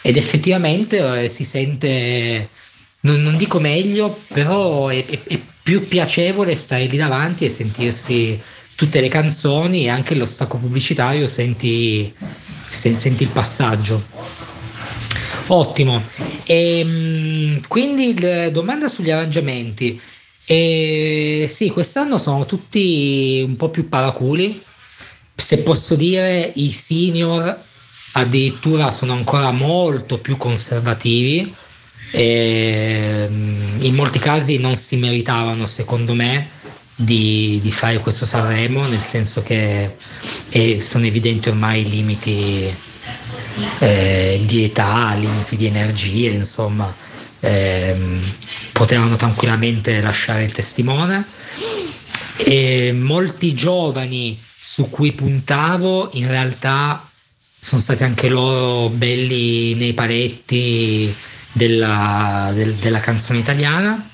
ed 0.00 0.16
effettivamente 0.16 1.24
eh, 1.24 1.28
si 1.28 1.44
sente 1.44 2.48
non, 3.00 3.20
non, 3.20 3.36
dico 3.36 3.58
meglio 3.58 4.16
però 4.32 4.88
è, 4.88 5.04
è, 5.04 5.18
è 5.26 5.40
più 5.62 5.86
piacevole 5.86 6.54
stare 6.54 6.86
lì 6.86 6.96
davanti 6.96 7.44
e 7.44 7.48
sentirsi 7.48 8.40
tutte 8.82 9.00
le 9.00 9.06
canzoni 9.06 9.84
e 9.84 9.90
anche 9.90 10.16
lo 10.16 10.26
stacco 10.26 10.58
pubblicitario 10.58 11.28
senti, 11.28 12.12
senti 12.36 13.22
il 13.22 13.28
passaggio. 13.28 14.02
Ottimo. 15.46 16.02
E, 16.44 16.78
ehm, 16.80 17.60
quindi 17.68 18.12
domanda 18.50 18.88
sugli 18.88 19.12
arrangiamenti. 19.12 20.00
E, 20.46 21.46
sì, 21.48 21.70
quest'anno 21.70 22.18
sono 22.18 22.44
tutti 22.44 23.40
un 23.46 23.54
po' 23.54 23.68
più 23.68 23.88
paraculi. 23.88 24.60
Se 25.36 25.58
posso 25.58 25.94
dire, 25.94 26.50
i 26.56 26.72
senior 26.72 27.56
addirittura 28.14 28.90
sono 28.90 29.12
ancora 29.12 29.52
molto 29.52 30.18
più 30.18 30.36
conservativi. 30.36 31.54
E, 32.10 33.26
ehm, 33.28 33.76
in 33.78 33.94
molti 33.94 34.18
casi 34.18 34.58
non 34.58 34.74
si 34.74 34.96
meritavano, 34.96 35.66
secondo 35.66 36.14
me, 36.14 36.61
di, 37.04 37.60
di, 37.62 37.70
fare 37.72 37.98
questo 37.98 38.26
Sanremo, 38.26 38.86
nel 38.86 39.00
senso 39.00 39.42
che 39.42 39.96
eh, 40.50 40.80
sono 40.80 41.06
evidenti 41.06 41.48
ormai 41.48 41.80
i 41.80 41.90
limiti 41.90 42.74
eh, 43.78 44.40
di 44.44 44.64
età, 44.64 45.14
limiti 45.14 45.56
di 45.56 45.66
energie, 45.66 46.30
insomma, 46.30 46.92
eh, 47.40 47.96
potevano 48.72 49.16
tranquillamente 49.16 50.00
lasciare 50.00 50.44
il 50.44 50.52
testimone. 50.52 51.24
E 52.36 52.92
molti 52.92 53.54
giovani 53.54 54.38
su 54.38 54.88
cui 54.90 55.12
puntavo 55.12 56.10
in 56.14 56.28
realtà 56.28 57.06
sono 57.58 57.80
stati 57.80 58.02
anche 58.04 58.28
loro 58.28 58.88
belli 58.88 59.74
nei 59.74 59.92
paletti 59.92 61.14
della, 61.52 62.50
del, 62.54 62.72
della 62.74 63.00
canzone 63.00 63.38
italiana 63.38 64.10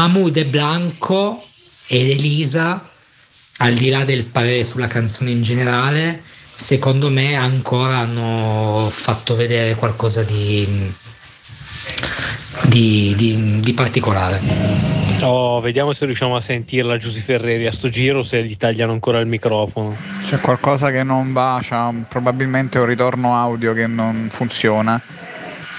Mahmoud 0.00 0.34
e 0.34 0.46
Blanco 0.46 1.44
ed 1.86 2.08
Elisa, 2.08 2.88
al 3.58 3.74
di 3.74 3.90
là 3.90 4.02
del 4.06 4.24
parere 4.24 4.64
sulla 4.64 4.86
canzone 4.86 5.28
in 5.28 5.42
generale, 5.42 6.22
secondo 6.54 7.10
me 7.10 7.34
ancora 7.34 7.98
hanno 7.98 8.88
fatto 8.90 9.36
vedere 9.36 9.74
qualcosa 9.74 10.22
di, 10.22 10.66
di, 12.62 13.14
di, 13.14 13.60
di 13.60 13.72
particolare. 13.74 14.40
Oh, 15.20 15.60
vediamo 15.60 15.92
se 15.92 16.06
riusciamo 16.06 16.34
a 16.34 16.40
sentirla 16.40 16.96
Giusy 16.96 17.20
Ferreri 17.20 17.66
a 17.66 17.72
sto 17.72 17.90
giro, 17.90 18.22
se 18.22 18.42
gli 18.42 18.56
tagliano 18.56 18.92
ancora 18.92 19.18
il 19.18 19.26
microfono. 19.26 19.94
C'è 20.26 20.38
qualcosa 20.38 20.90
che 20.90 21.02
non 21.02 21.34
va, 21.34 21.60
c'è 21.60 21.76
probabilmente 22.08 22.78
un 22.78 22.86
ritorno 22.86 23.36
audio 23.36 23.74
che 23.74 23.86
non 23.86 24.28
funziona, 24.30 24.98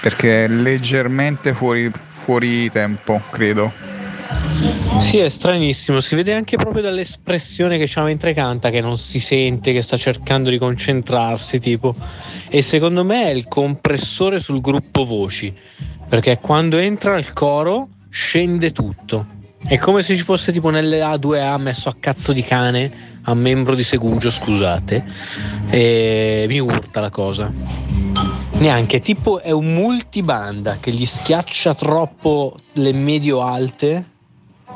perché 0.00 0.44
è 0.44 0.48
leggermente 0.48 1.54
fuori, 1.54 1.90
fuori 2.22 2.70
tempo, 2.70 3.20
credo. 3.28 3.90
Sì, 4.98 5.18
è 5.18 5.28
stranissimo, 5.28 6.00
si 6.00 6.14
vede 6.14 6.32
anche 6.32 6.56
proprio 6.56 6.82
dall'espressione 6.82 7.76
che 7.76 7.86
c'ha 7.88 8.02
mentre 8.02 8.32
canta 8.32 8.70
che 8.70 8.80
non 8.80 8.96
si 8.96 9.18
sente, 9.18 9.72
che 9.72 9.82
sta 9.82 9.96
cercando 9.96 10.48
di 10.48 10.58
concentrarsi, 10.58 11.58
tipo. 11.58 11.94
E 12.48 12.62
secondo 12.62 13.04
me 13.04 13.24
è 13.24 13.30
il 13.30 13.48
compressore 13.48 14.38
sul 14.38 14.60
gruppo 14.60 15.04
voci, 15.04 15.52
perché 16.08 16.38
quando 16.40 16.76
entra 16.78 17.18
il 17.18 17.32
coro 17.32 17.88
scende 18.10 18.70
tutto. 18.70 19.26
È 19.64 19.78
come 19.78 20.02
se 20.02 20.16
ci 20.16 20.22
fosse 20.22 20.52
tipo 20.52 20.70
nelle 20.70 21.00
A2A 21.00 21.58
messo 21.60 21.88
a 21.88 21.96
cazzo 21.98 22.32
di 22.32 22.42
cane 22.42 22.92
a 23.22 23.34
membro 23.34 23.74
di 23.74 23.84
Segugio, 23.84 24.30
scusate. 24.30 25.04
E 25.70 26.44
mi 26.48 26.58
urta 26.58 27.00
la 27.00 27.10
cosa. 27.10 27.50
Neanche, 28.58 29.00
tipo 29.00 29.40
è 29.40 29.50
un 29.50 29.72
multibanda 29.72 30.76
che 30.78 30.92
gli 30.92 31.06
schiaccia 31.06 31.74
troppo 31.74 32.56
le 32.74 32.92
medio 32.92 33.40
alte 33.40 34.10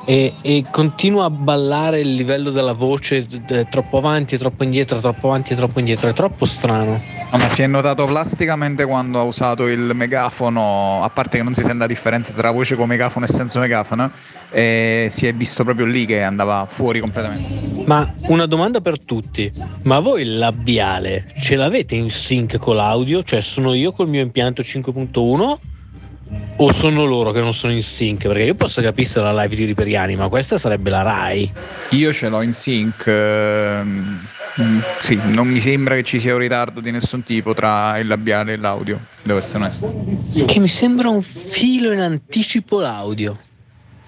e, 0.07 0.35
e, 0.41 0.65
continua 0.71 1.25
a 1.25 1.31
ballare 1.31 1.99
il 1.99 2.15
livello 2.15 2.51
della 2.53 2.75
voce 2.75 3.27
troppo 3.69 3.99
avanti, 3.99 4.39
troppo 4.39 4.63
indietro, 4.63 5.01
troppo 5.01 5.27
avanti, 5.27 5.57
troppo 5.57 5.81
indietro. 5.81 6.09
È 6.09 6.13
troppo 6.13 6.47
strano. 6.47 7.03
No, 7.33 7.39
ma 7.39 7.49
si 7.49 7.63
è 7.63 7.67
notato 7.67 8.07
plasticamente 8.07 8.87
quando 8.87 9.19
ha 9.19 9.23
usato 9.23 9.67
il 9.67 9.91
megafono, 9.95 11.03
a 11.03 11.11
parte 11.11 11.39
che 11.39 11.43
non 11.43 11.55
si 11.55 11.63
sente 11.63 11.79
la 11.79 11.87
differenza 11.89 12.33
tra 12.35 12.53
voce 12.53 12.77
con 12.77 12.87
megafono 12.87 13.25
e 13.25 13.29
senza 13.29 13.59
megafono, 13.59 14.13
e 14.51 15.09
si 15.11 15.27
è 15.27 15.35
visto 15.35 15.65
proprio 15.65 15.87
lì 15.87 16.07
che 16.07 16.23
andava 16.23 16.67
fuori 16.71 17.01
completamente. 17.01 17.83
Ma 17.85 18.15
una 18.27 18.47
domanda 18.47 18.81
per 18.81 19.05
tutti, 19.05 19.51
ma 19.83 19.99
voi 19.99 20.23
il 20.23 20.39
labiale 20.39 21.27
ce 21.41 21.57
l'avete 21.57 21.97
in 21.97 22.11
sync 22.11 22.59
con 22.59 22.77
l'audio? 22.77 23.25
Cioè 23.25 23.41
sono 23.41 23.75
io 23.75 23.91
col 23.91 24.09
mio 24.09 24.23
impianto 24.23 24.63
5.1 24.63 25.75
o 26.57 26.73
sono 26.73 27.05
loro 27.05 27.33
che 27.33 27.41
non 27.41 27.53
sono 27.53 27.73
in 27.73 27.83
sync? 27.83 28.27
Perché 28.27 28.43
io 28.43 28.55
posso 28.55 28.81
capire 28.83 29.09
la 29.21 29.43
live 29.43 29.55
di 29.55 29.65
Riperiani, 29.65 30.17
ma 30.17 30.29
questa 30.29 30.59
sarebbe 30.59 30.91
la 30.91 31.03
Rai. 31.03 31.53
Io 31.91 32.13
ce 32.13 32.29
l'ho 32.29 32.43
in 32.43 32.53
sync. 32.53 33.07
Ehm, 33.07 34.21
sì, 35.01 35.21
non 35.25 35.49
mi 35.49 35.59
sembra 35.59 35.95
che 35.97 36.03
ci 36.03 36.19
sia 36.19 36.33
un 36.33 36.41
ritardo 36.41 36.81
di 36.81 36.91
nessun 36.91 37.23
tipo 37.23 37.53
tra 37.53 37.99
il 37.99 38.07
labiale 38.07 38.55
e 38.55 38.57
l'audio, 38.57 38.99
devo 39.23 39.39
essere 39.39 39.59
onesto. 39.59 40.05
Che 40.47 40.59
mi 40.59 40.69
sembra 40.69 41.09
un 41.11 41.23
filo 41.23 41.93
in 41.93 42.01
anticipo 42.01 42.81
l'audio. 42.81 43.37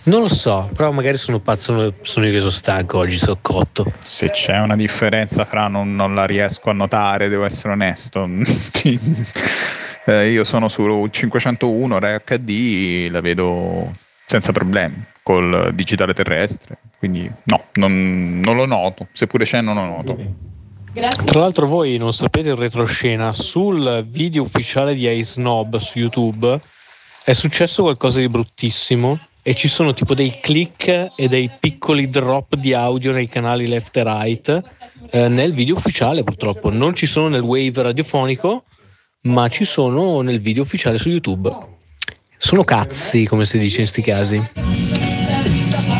Non 0.05 0.21
lo 0.21 0.29
so, 0.29 0.71
però 0.75 0.91
magari 0.93 1.19
sono 1.19 1.41
pazzo, 1.41 1.93
sono 2.03 2.27
io 2.27 2.33
che 2.33 2.39
sono 2.39 2.51
stanco 2.51 2.99
oggi, 2.99 3.19
sono 3.19 3.39
cotto. 3.43 3.93
Se 4.01 4.31
c'è 4.31 4.59
una 4.59 4.77
differenza 4.77 5.45
fra 5.45 5.67
non, 5.69 5.95
non 5.95 6.15
la 6.15 6.25
riesco 6.25 6.71
a 6.71 6.73
notare, 6.73 7.29
devo 7.29 7.45
essere 7.45 7.73
onesto. 7.73 8.27
Eh, 10.09 10.31
io 10.31 10.43
sono 10.43 10.69
su 10.69 11.07
501 11.11 11.99
Rai 11.99 12.19
HD, 12.25 13.11
la 13.11 13.21
vedo 13.21 13.95
senza 14.25 14.53
problemi 14.53 15.05
col 15.23 15.75
digitale 15.75 16.15
terrestre, 16.15 16.79
quindi 16.99 17.31
no, 17.45 17.65
non, 17.75 18.41
non 18.43 18.57
lo 18.57 18.65
noto, 18.65 19.09
seppure 19.13 19.45
c'è 19.45 19.61
non 19.61 19.75
lo 19.75 19.85
noto. 19.85 20.17
Grazie. 20.95 21.25
Tra 21.25 21.41
l'altro 21.41 21.67
voi 21.67 21.99
non 21.99 22.15
sapete 22.15 22.49
in 22.49 22.57
retroscena, 22.57 23.33
sul 23.33 24.07
video 24.09 24.45
ufficiale 24.45 24.95
di 24.95 25.07
iSnob 25.07 25.77
su 25.77 25.99
YouTube 25.99 26.59
è 27.23 27.35
successo 27.35 27.83
qualcosa 27.83 28.19
di 28.21 28.29
bruttissimo 28.29 29.21
e 29.43 29.53
ci 29.53 29.69
sono 29.69 29.93
tipo 29.93 30.15
dei 30.15 30.39
click 30.41 31.13
e 31.17 31.29
dei 31.29 31.51
piccoli 31.61 32.09
drop 32.09 32.55
di 32.57 32.73
audio 32.73 33.13
nei 33.13 33.29
canali 33.29 33.67
left 33.67 33.95
e 33.99 34.03
right 34.05 34.63
eh, 35.11 35.29
nel 35.29 35.53
video 35.53 35.77
ufficiale 35.77 36.25
purtroppo, 36.25 36.71
non 36.71 36.95
ci 36.95 37.05
sono 37.05 37.29
nel 37.29 37.43
wave 37.43 37.83
radiofonico 37.83 38.65
ma 39.23 39.49
ci 39.49 39.65
sono 39.65 40.21
nel 40.21 40.41
video 40.41 40.63
ufficiale 40.63 40.97
su 40.97 41.09
YouTube. 41.09 41.51
Sono 42.37 42.63
cazzi, 42.63 43.27
come 43.27 43.45
si 43.45 43.59
dice 43.59 43.81
in 43.81 43.87
sti 43.89 44.03
casi. 44.03 44.51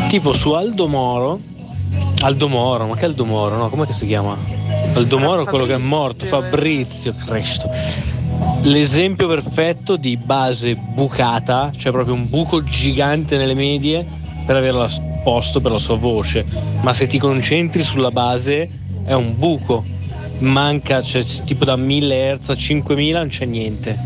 Tipo 0.07 0.31
su 0.31 0.51
Aldo 0.51 0.87
Moro, 0.87 1.39
Aldo 2.21 2.47
Moro, 2.47 2.87
ma 2.87 2.95
che 2.95 3.05
Aldo 3.05 3.25
Moro? 3.25 3.57
No, 3.57 3.69
come 3.69 3.91
si 3.91 4.07
chiama? 4.07 4.37
Aldo 4.93 5.19
Moro, 5.19 5.43
quello 5.43 5.65
che 5.65 5.73
è 5.73 5.77
morto, 5.77 6.25
Fabrizio, 6.25 7.13
Cristo. 7.25 7.69
L'esempio 8.63 9.27
perfetto 9.27 9.97
di 9.97 10.15
base 10.15 10.75
bucata, 10.75 11.71
cioè 11.75 11.91
proprio 11.91 12.13
un 12.13 12.27
buco 12.29 12.63
gigante 12.63 13.35
nelle 13.35 13.53
medie 13.53 14.05
per 14.45 14.55
averla 14.55 14.89
posto 15.23 15.59
per 15.59 15.71
la 15.71 15.77
sua 15.77 15.97
voce. 15.97 16.45
Ma 16.81 16.93
se 16.93 17.05
ti 17.05 17.19
concentri 17.19 17.83
sulla 17.83 18.11
base 18.11 18.69
è 19.03 19.13
un 19.13 19.37
buco 19.37 19.83
manca, 20.39 21.01
cioè 21.01 21.23
tipo 21.23 21.65
da 21.65 21.75
1000 21.75 22.37
Hz 22.37 22.49
a 22.49 22.55
5000 22.55 23.19
non 23.19 23.27
c'è 23.27 23.45
niente. 23.45 23.97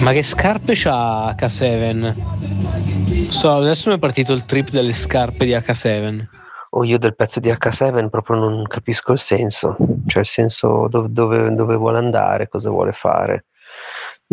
Ma 0.00 0.12
che 0.12 0.22
scarpe 0.22 0.72
c'ha 0.74 1.34
H7? 1.34 3.28
So, 3.28 3.54
adesso 3.54 3.88
mi 3.88 3.96
è 3.96 3.98
partito 3.98 4.32
il 4.32 4.44
trip 4.44 4.70
delle 4.70 4.92
scarpe 4.92 5.44
di 5.44 5.52
H7. 5.52 6.26
Oh, 6.70 6.84
io 6.84 6.98
del 6.98 7.14
pezzo 7.14 7.38
di 7.38 7.50
H7 7.50 8.08
proprio 8.08 8.36
non 8.36 8.66
capisco 8.66 9.12
il 9.12 9.18
senso, 9.18 9.76
cioè 10.06 10.20
il 10.22 10.28
senso 10.28 10.88
dove, 10.88 11.08
dove, 11.10 11.54
dove 11.54 11.76
vuole 11.76 11.98
andare, 11.98 12.48
cosa 12.48 12.70
vuole 12.70 12.92
fare. 12.92 13.44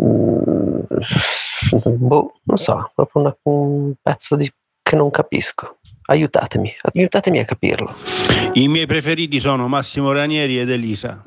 Mm, 0.02 0.80
boh, 1.98 2.32
non 2.44 2.56
so, 2.56 2.90
proprio 2.94 3.22
una, 3.22 3.36
un 3.42 3.92
pezzo 4.00 4.36
di, 4.36 4.50
che 4.82 4.96
non 4.96 5.10
capisco. 5.10 5.79
Aiutatemi, 6.10 6.74
aiutatemi 6.92 7.38
a 7.38 7.44
capirlo. 7.44 7.94
I 8.54 8.66
miei 8.66 8.86
preferiti 8.86 9.38
sono 9.38 9.68
Massimo 9.68 10.10
Ranieri 10.10 10.58
ed 10.58 10.68
Elisa. 10.68 11.22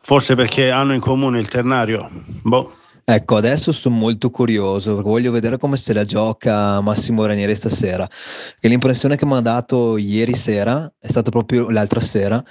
Forse 0.00 0.34
perché 0.34 0.70
hanno 0.70 0.94
in 0.94 1.00
comune 1.00 1.38
il 1.38 1.48
ternario. 1.48 2.08
Boh. 2.42 2.72
Ecco, 3.04 3.36
adesso 3.36 3.72
sono 3.72 3.96
molto 3.96 4.30
curioso 4.30 4.94
perché 4.94 5.08
voglio 5.10 5.32
vedere 5.32 5.58
come 5.58 5.76
se 5.76 5.92
la 5.92 6.04
gioca 6.04 6.80
Massimo 6.80 7.26
Ranieri 7.26 7.54
stasera. 7.54 8.06
Che 8.06 8.68
l'impressione 8.68 9.16
che 9.16 9.26
mi 9.26 9.34
ha 9.34 9.40
dato 9.40 9.98
ieri 9.98 10.34
sera 10.34 10.90
è 10.98 11.08
stata 11.08 11.28
proprio 11.30 11.68
l'altra 11.68 12.00
sera, 12.00 12.42
è 12.42 12.50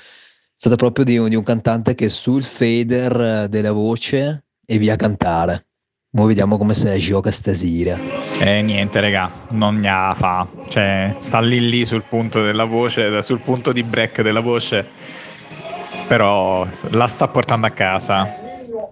stata 0.55 0.75
proprio 0.75 1.03
di 1.03 1.17
un, 1.17 1.29
di 1.29 1.35
un 1.35 1.43
cantante 1.43 1.95
che 1.95 2.09
sul 2.09 2.43
fader 2.43 3.47
della 3.49 3.71
voce 3.71 4.45
e 4.63 4.77
via 4.77 4.95
cantare. 4.95 5.66
Ora 6.17 6.29
vediamo 6.29 6.57
come 6.57 6.73
si 6.73 6.97
gioca 6.97 7.29
stasera. 7.29 7.95
Eh 8.39 8.63
niente, 8.63 8.99
raga, 8.99 9.29
non 9.51 9.77
ne 9.77 10.13
fa. 10.15 10.47
Cioè, 10.67 11.13
sta 11.19 11.39
lì 11.39 11.69
lì 11.69 11.85
sul 11.85 12.01
punto 12.09 12.41
della 12.41 12.65
voce, 12.65 13.21
sul 13.21 13.39
punto 13.39 13.71
di 13.71 13.83
break 13.83 14.23
della 14.23 14.39
voce. 14.39 14.87
Però 16.07 16.65
la 16.89 17.05
sta 17.05 17.27
portando 17.27 17.67
a 17.67 17.69
casa. 17.69 18.27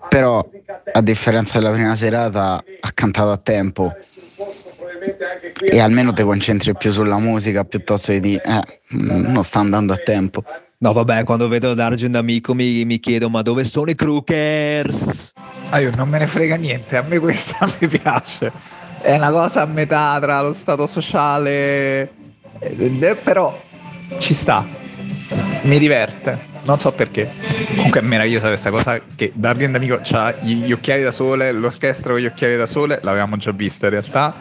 Però, 0.07 0.47
a 0.91 1.01
differenza 1.01 1.57
della 1.57 1.71
prima 1.71 1.95
serata, 1.95 2.63
ha 2.79 2.91
cantato 2.93 3.31
a 3.31 3.37
tempo. 3.37 3.91
E 5.67 5.79
almeno 5.79 6.13
ti 6.13 6.21
concentri 6.21 6.75
più 6.75 6.91
sulla 6.91 7.17
musica 7.17 7.63
piuttosto 7.63 8.11
che 8.11 8.19
di 8.19 8.35
eh, 8.35 8.61
non 8.89 9.43
sta 9.43 9.59
andando 9.59 9.93
a 9.93 9.97
tempo. 9.97 10.43
No, 10.77 10.91
vabbè, 10.91 11.23
quando 11.23 11.47
vedo 11.47 11.73
D'Argent 11.73 12.15
Amico 12.17 12.53
mi, 12.53 12.83
mi, 12.83 12.99
chiedo 12.99 13.29
ma 13.29 13.41
dove 13.41 13.63
sono 13.63 13.89
i 13.89 13.95
Crookers? 13.95 15.31
Ah, 15.69 15.79
io 15.79 15.89
non 15.95 16.09
me 16.09 16.19
ne 16.19 16.27
frega 16.27 16.57
niente, 16.57 16.97
a 16.97 17.03
me 17.07 17.17
questa 17.17 17.65
mi 17.79 17.87
piace. 17.87 18.51
È 19.01 19.15
una 19.15 19.31
cosa 19.31 19.61
a 19.61 19.65
metà 19.65 20.17
tra 20.19 20.41
lo 20.41 20.51
stato 20.51 20.85
sociale, 20.85 22.11
eh, 22.59 23.17
però 23.23 23.57
ci 24.19 24.33
sta, 24.33 24.65
mi 25.61 25.79
diverte. 25.79 26.53
Non 26.65 26.79
so 26.79 26.91
perché. 26.91 27.31
Comunque 27.75 28.01
è 28.01 28.03
meravigliosa 28.03 28.47
questa 28.47 28.71
cosa 28.71 28.99
che 29.15 29.31
D'Argent 29.33 29.75
Amico 29.75 30.01
ha 30.11 30.33
gli 30.41 30.71
occhiali 30.71 31.03
da 31.03 31.11
sole, 31.11 31.53
l'orchestra 31.53 32.11
con 32.11 32.19
gli 32.19 32.25
occhiali 32.25 32.57
da 32.57 32.65
sole, 32.65 32.99
l'avevamo 33.01 33.37
già 33.37 33.51
vista 33.51 33.85
in 33.85 33.91
realtà 33.91 34.33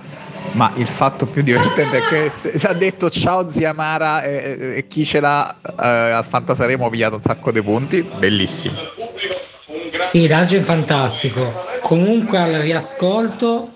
ma 0.54 0.72
il 0.76 0.86
fatto 0.86 1.26
più 1.26 1.42
divertente 1.42 1.98
è 1.98 2.04
che 2.04 2.30
si 2.30 2.48
è 2.48 2.74
detto 2.74 3.10
ciao 3.10 3.48
zia 3.48 3.72
Mara 3.72 4.22
e, 4.22 4.74
e 4.76 4.86
chi 4.88 5.04
ce 5.04 5.20
l'ha 5.20 5.54
eh, 5.80 5.86
al 5.86 6.24
Fantasaremo 6.24 6.86
ha 6.86 6.90
pigliato 6.90 7.16
un 7.16 7.22
sacco 7.22 7.50
di 7.50 7.62
punti, 7.62 8.02
bellissimo. 8.02 8.76
Sì, 10.02 10.26
Raggio 10.26 10.56
è 10.56 10.60
fantastico. 10.60 11.50
Comunque 11.80 12.38
al 12.38 12.52
riascolto 12.54 13.70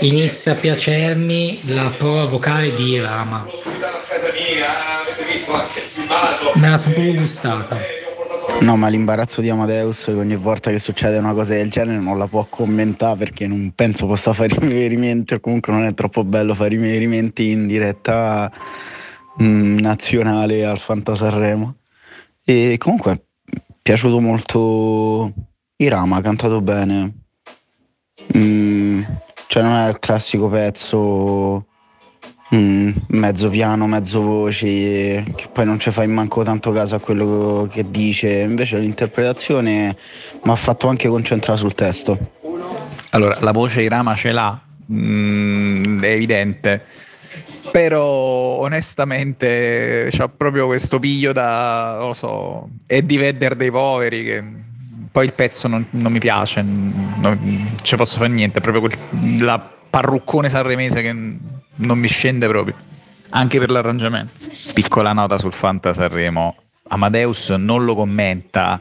inizia 0.00 0.52
a 0.52 0.54
piacermi 0.56 1.60
la 1.74 1.90
prova 1.96 2.24
vocale 2.24 2.74
di 2.74 3.00
Rama. 3.00 3.46
Me 6.54 6.70
la 6.70 6.78
sono 6.78 6.94
proprio 6.94 7.14
gustata. 7.14 7.93
No, 8.60 8.76
ma 8.76 8.88
l'imbarazzo 8.88 9.40
di 9.40 9.50
Amadeus 9.50 10.06
ogni 10.06 10.36
volta 10.36 10.70
che 10.70 10.78
succede 10.78 11.18
una 11.18 11.34
cosa 11.34 11.54
del 11.54 11.70
genere 11.70 11.98
non 11.98 12.16
la 12.16 12.26
può 12.26 12.46
commentare 12.48 13.18
perché 13.18 13.46
non 13.46 13.72
penso 13.74 14.06
possa 14.06 14.32
fare 14.32 14.54
riferimenti 14.58 15.34
o 15.34 15.40
comunque 15.40 15.72
non 15.72 15.84
è 15.84 15.92
troppo 15.92 16.24
bello 16.24 16.54
fare 16.54 16.70
riferimenti 16.70 17.50
in 17.50 17.66
diretta 17.66 18.50
mh, 19.36 19.44
mm, 19.44 19.78
nazionale 19.78 20.64
al 20.64 20.78
Fantasarremo. 20.78 21.74
E 22.44 22.76
comunque 22.78 23.12
è 23.12 23.20
piaciuto 23.82 24.20
molto 24.20 25.32
Irama, 25.76 26.16
ha 26.16 26.22
cantato 26.22 26.60
bene. 26.62 27.12
Mm, 28.36 29.02
cioè 29.46 29.62
non 29.62 29.76
è 29.76 29.88
il 29.88 29.98
classico 29.98 30.48
pezzo 30.48 31.66
mm, 32.54 32.90
mezzo 33.08 33.48
piano, 33.50 33.86
mezzo 33.86 34.20
voce, 34.20 35.24
che 35.34 35.48
poi 35.52 35.64
non 35.64 35.78
ci 35.78 35.90
fai 35.90 36.06
manco 36.06 36.42
tanto 36.42 36.72
caso 36.72 36.94
a 36.94 37.00
quello 37.00 37.68
che 37.70 37.90
dice, 37.90 38.40
invece 38.40 38.78
l'interpretazione 38.78 39.96
mi 40.42 40.50
ha 40.50 40.56
fatto 40.56 40.88
anche 40.88 41.08
concentrare 41.08 41.58
sul 41.58 41.74
testo. 41.74 42.18
Allora, 43.10 43.36
la 43.40 43.52
voce 43.52 43.80
di 43.80 43.88
Rama 43.88 44.14
ce 44.14 44.32
l'ha, 44.32 44.60
mm, 44.92 46.00
è 46.00 46.10
evidente, 46.10 46.82
però 47.70 48.58
onestamente 48.60 50.08
c'ha 50.10 50.28
proprio 50.28 50.66
questo 50.66 50.98
piglio 50.98 51.32
da, 51.32 51.96
non 51.98 52.08
lo 52.08 52.14
so, 52.14 52.68
Eddie 52.86 53.18
Vedder 53.18 53.56
dei 53.56 53.70
poveri 53.70 54.24
che 54.24 54.44
poi 55.10 55.26
il 55.26 55.32
pezzo 55.32 55.68
non, 55.68 55.86
non 55.90 56.10
mi 56.10 56.18
piace, 56.18 56.62
non 56.62 57.38
ci 57.82 57.94
posso 57.94 58.16
fare 58.16 58.30
niente, 58.30 58.58
è 58.58 58.60
proprio 58.60 58.80
quel, 58.80 59.44
la 59.44 59.60
parruccone 59.88 60.48
sanremese 60.48 61.02
che 61.02 61.14
non 61.76 61.98
mi 61.98 62.08
scende 62.08 62.46
proprio, 62.46 62.74
anche 63.30 63.58
per 63.58 63.70
l'arrangiamento. 63.70 64.32
Piccola 64.72 65.12
nota 65.12 65.38
sul 65.38 65.52
Fanta 65.52 65.92
Sanremo, 65.92 66.56
Amadeus 66.88 67.50
non 67.50 67.84
lo 67.84 67.94
commenta 67.94 68.80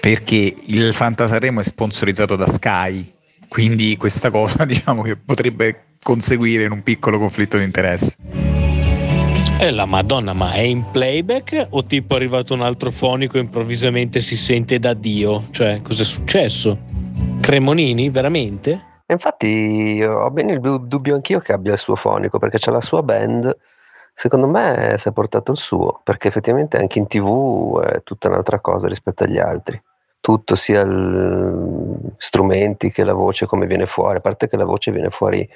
perché 0.00 0.56
il 0.66 0.92
Fanta 0.92 1.28
Sanremo 1.28 1.60
è 1.60 1.64
sponsorizzato 1.64 2.36
da 2.36 2.46
Sky, 2.46 3.12
quindi 3.48 3.96
questa 3.96 4.30
cosa 4.30 4.64
diciamo 4.66 5.02
che 5.02 5.16
potrebbe 5.16 5.96
conseguire 6.02 6.64
in 6.64 6.72
un 6.72 6.82
piccolo 6.82 7.18
conflitto 7.18 7.56
di 7.56 7.64
interesse. 7.64 8.16
E 9.56 9.70
la 9.70 9.86
Madonna, 9.86 10.32
ma 10.32 10.52
è 10.52 10.60
in 10.60 10.84
playback 10.90 11.68
o 11.70 11.84
tipo 11.84 12.14
è 12.14 12.16
arrivato 12.16 12.54
un 12.54 12.60
altro 12.60 12.90
fonico 12.90 13.38
e 13.38 13.40
improvvisamente 13.40 14.20
si 14.20 14.36
sente 14.36 14.78
da 14.80 14.94
Dio? 14.94 15.46
Cioè, 15.52 15.80
cos'è 15.80 16.04
successo? 16.04 16.76
Cremonini, 17.40 18.10
veramente? 18.10 18.93
Infatti 19.06 20.02
ho 20.02 20.30
bene 20.30 20.52
il 20.52 20.60
dubbio 20.60 21.14
anch'io 21.14 21.38
che 21.40 21.52
abbia 21.52 21.72
il 21.72 21.78
suo 21.78 21.94
fonico, 21.96 22.38
perché 22.38 22.58
c'è 22.58 22.70
la 22.70 22.80
sua 22.80 23.02
band. 23.02 23.56
Secondo 24.14 24.46
me 24.46 24.94
si 24.96 25.08
è 25.08 25.12
portato 25.12 25.50
il 25.52 25.58
suo, 25.58 26.00
perché 26.04 26.28
effettivamente 26.28 26.78
anche 26.78 26.98
in 26.98 27.06
tv 27.06 27.80
è 27.80 28.02
tutta 28.02 28.28
un'altra 28.28 28.60
cosa 28.60 28.86
rispetto 28.88 29.24
agli 29.24 29.38
altri. 29.38 29.80
Tutto, 30.20 30.54
sia 30.54 30.84
gli 30.84 32.12
strumenti 32.16 32.90
che 32.90 33.04
la 33.04 33.12
voce, 33.12 33.44
come 33.44 33.66
viene 33.66 33.84
fuori. 33.86 34.16
A 34.16 34.20
parte 34.20 34.48
che 34.48 34.56
la 34.56 34.64
voce 34.64 34.90
viene 34.90 35.10
fuori 35.10 35.46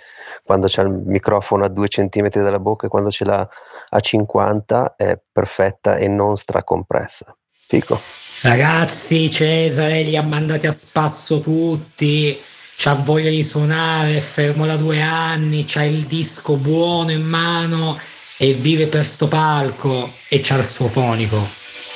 quando 0.45 0.67
c'è 0.67 0.83
il 0.83 0.90
microfono 0.90 1.64
a 1.64 1.69
due 1.69 1.88
centimetri 1.88 2.43
dalla 2.43 2.59
bocca 2.59 2.87
e 2.87 2.90
quando 2.90 3.11
ce 3.11 3.25
l'ha 3.25 3.49
a 3.88 4.00
50 4.00 4.97
è 4.97 5.19
perfetta 5.33 5.97
e 5.97 6.09
non 6.09 6.37
stracompressa. 6.37 7.35
Fico. 7.50 7.99
Ragazzi, 8.43 9.31
Cesare 9.31 10.02
li 10.02 10.17
ha 10.17 10.23
mandati 10.23 10.67
a 10.67 10.73
spasso 10.73 11.40
tutti 11.40 12.37
c'ha 12.80 12.94
voglia 12.94 13.28
di 13.28 13.42
suonare, 13.42 14.16
è 14.16 14.20
fermo 14.20 14.64
da 14.64 14.76
due 14.76 15.00
anni, 15.00 15.64
c'ha 15.66 15.82
il 15.82 16.02
disco 16.02 16.56
buono 16.56 17.11
in 17.11 17.25
mano 17.25 17.99
e 18.37 18.52
vive 18.52 18.87
per 18.87 19.04
sto 19.04 19.26
palco 19.26 20.08
e 20.28 20.38
c'ha 20.40 20.56
il 20.56 20.64
suo 20.64 20.87
fonico. 20.87 21.44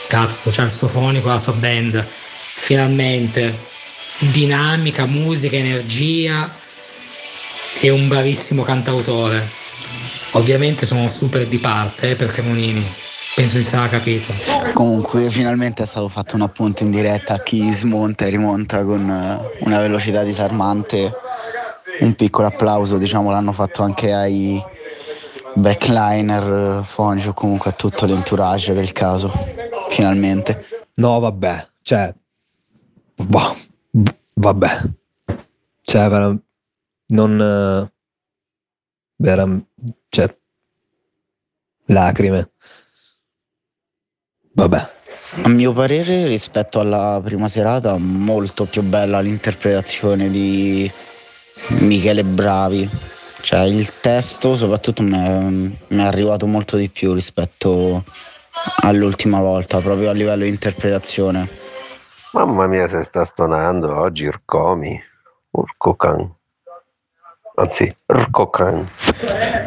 Cazzo, 0.08 0.50
c'ha 0.50 0.64
il 0.64 0.72
suo 0.72 0.88
fonico, 0.88 1.28
la 1.28 1.38
sua 1.38 1.52
band. 1.52 2.04
Finalmente. 2.32 3.70
Dinamica, 4.18 5.06
musica, 5.06 5.56
energia 5.56 6.52
e 7.80 7.88
un 7.88 8.08
bravissimo 8.08 8.64
cantautore. 8.64 9.48
Ovviamente 10.32 10.84
sono 10.84 11.08
super 11.08 11.46
di 11.46 11.58
parte 11.58 12.10
eh, 12.10 12.14
per 12.16 12.30
Cremonini 12.30 12.84
Penso 13.34 13.56
si 13.56 13.64
sarà 13.64 13.88
capito. 13.88 14.30
Comunque, 14.74 15.30
finalmente 15.30 15.82
è 15.82 15.86
stato 15.86 16.08
fatto 16.08 16.36
un 16.36 16.42
appunto 16.42 16.82
in 16.82 16.90
diretta 16.90 17.34
a 17.34 17.42
chi 17.42 17.70
smonta 17.72 18.26
e 18.26 18.28
rimonta 18.28 18.84
con 18.84 19.08
eh, 19.08 19.64
una 19.64 19.80
velocità 19.80 20.22
disarmante. 20.22 21.12
Un 22.00 22.14
piccolo 22.14 22.48
applauso, 22.48 22.98
diciamo, 22.98 23.30
l'hanno 23.30 23.52
fatto 23.52 23.82
anche 23.82 24.12
ai 24.12 24.62
backliner 25.54 26.84
fonici 26.84 27.28
o 27.28 27.32
comunque 27.32 27.70
a 27.70 27.74
tutto 27.74 28.04
l'entourage 28.04 28.74
del 28.74 28.92
caso. 28.92 29.32
Finalmente. 29.88 30.66
No, 30.94 31.18
vabbè, 31.18 31.68
cioè, 31.82 32.14
boh, 33.14 33.56
vabbè, 34.34 34.80
cioè, 35.80 36.08
vera, 36.08 36.38
non, 37.08 37.40
eh, 37.40 37.92
vera, 39.16 39.46
cioè, 40.10 40.38
lacrime. 41.86 42.51
Vabbè. 44.54 44.90
A 45.44 45.48
mio 45.48 45.72
parere, 45.72 46.26
rispetto 46.26 46.78
alla 46.78 47.18
prima 47.24 47.48
serata, 47.48 47.96
molto 47.96 48.66
più 48.66 48.82
bella 48.82 49.20
l'interpretazione 49.20 50.28
di 50.28 50.90
Michele 51.80 52.22
Bravi. 52.22 52.88
Cioè, 53.40 53.60
il 53.60 53.90
testo 54.00 54.56
soprattutto 54.56 55.02
mi 55.02 55.16
è, 55.16 55.40
mi 55.40 56.02
è 56.02 56.04
arrivato 56.04 56.46
molto 56.46 56.76
di 56.76 56.90
più 56.90 57.14
rispetto 57.14 58.04
all'ultima 58.82 59.40
volta, 59.40 59.80
proprio 59.80 60.10
a 60.10 60.12
livello 60.12 60.42
di 60.44 60.50
interpretazione. 60.50 61.48
Mamma 62.32 62.66
mia, 62.66 62.86
se 62.86 63.02
sta 63.02 63.24
stonando 63.24 63.98
oggi 63.98 64.26
Urcomi, 64.26 65.02
Urcocan. 65.50 66.30
Anzi, 67.54 67.94
Urcocan. 68.06 68.86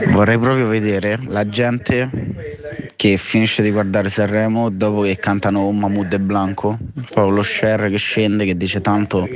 Vorrei 0.09 0.37
proprio 0.37 0.67
vedere 0.67 1.19
la 1.25 1.47
gente 1.49 2.84
che 2.95 3.17
finisce 3.17 3.61
di 3.61 3.71
guardare 3.71 4.09
Sanremo 4.09 4.69
dopo 4.69 5.01
che 5.01 5.17
cantano 5.17 5.71
Mahmoud 5.71 6.13
e 6.13 6.19
Blanco, 6.19 6.77
proprio 7.09 7.35
lo 7.35 7.43
share 7.43 7.89
che 7.89 7.97
scende 7.97 8.45
che 8.45 8.55
dice 8.55 8.81
tanto 8.81 9.27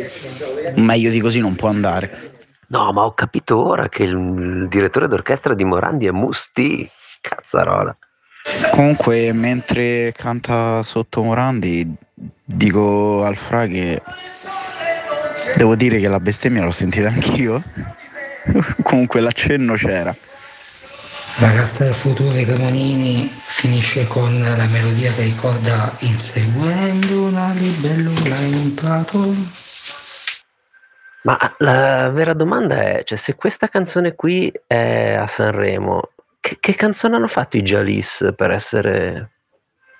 meglio 0.75 1.09
di 1.09 1.19
così 1.19 1.39
non 1.39 1.55
può 1.55 1.69
andare. 1.69 2.27
No, 2.67 2.91
ma 2.91 3.03
ho 3.03 3.13
capito 3.13 3.57
ora 3.57 3.89
che 3.89 4.03
il 4.03 4.67
direttore 4.69 5.07
d'orchestra 5.07 5.53
di 5.53 5.63
Morandi 5.63 6.05
è 6.05 6.11
Musti, 6.11 6.87
cazzarola. 7.19 7.95
Comunque, 8.71 9.33
mentre 9.33 10.13
canta 10.15 10.81
sotto 10.83 11.23
Morandi, 11.23 11.95
dico 12.43 13.23
al 13.23 13.35
Fra 13.35 13.65
che 13.65 14.01
devo 15.55 15.75
dire 15.75 15.99
che 15.99 16.07
la 16.07 16.19
bestemmia 16.19 16.63
l'ho 16.63 16.71
sentita 16.71 17.07
anch'io. 17.07 17.61
Comunque 18.83 19.19
l'accenno 19.19 19.73
c'era. 19.73 20.15
Ragazza 21.39 21.85
del 21.85 21.93
futuro 21.93 22.33
di 22.33 22.43
Cremonini 22.43 23.25
finisce 23.33 24.05
con 24.07 24.41
la 24.41 24.65
melodia 24.65 25.09
che 25.13 25.23
ricorda 25.23 25.89
Inseguendo 25.99 27.27
una 27.27 27.53
libellula 27.53 28.35
in 28.39 28.53
un 28.55 28.73
prato. 28.73 29.33
Ma 31.23 31.55
la 31.59 32.09
vera 32.09 32.33
domanda 32.33 32.81
è, 32.81 33.03
cioè, 33.05 33.17
se 33.17 33.35
questa 33.35 33.69
canzone 33.69 34.15
qui 34.15 34.51
è 34.67 35.13
a 35.17 35.27
Sanremo, 35.27 36.09
che, 36.41 36.57
che 36.59 36.75
canzone 36.75 37.15
hanno 37.15 37.29
fatto 37.29 37.55
i 37.55 37.61
Jalis 37.61 38.33
per 38.35 38.51
essere 38.51 39.31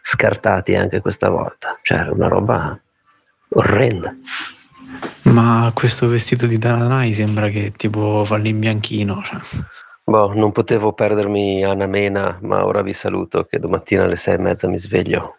scartati 0.02 0.76
anche 0.76 1.00
questa 1.00 1.30
volta? 1.30 1.80
Cioè, 1.82 2.02
una 2.10 2.28
roba 2.28 2.78
orrenda. 3.52 4.14
Ma 5.22 5.72
questo 5.74 6.10
vestito 6.10 6.48
di 6.48 6.58
Dananai 6.58 7.14
sembra 7.14 7.48
che 7.48 7.72
tipo 7.78 8.26
fa 8.26 8.36
l'imbianchino. 8.36 9.24
Cioè. 9.24 9.40
Boh, 10.10 10.34
non 10.34 10.52
potevo 10.52 10.92
perdermi 10.92 11.64
Anna 11.64 11.86
Mena, 11.86 12.40
ma 12.42 12.66
ora 12.66 12.82
vi 12.82 12.94
saluto 12.94 13.44
che 13.44 13.60
domattina 13.60 14.06
alle 14.06 14.16
sei 14.16 14.34
e 14.34 14.38
mezza 14.40 14.68
mi 14.68 14.80
sveglio. 14.80 15.38